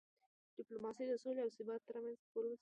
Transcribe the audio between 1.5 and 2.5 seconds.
ثبات د رامنځته کولو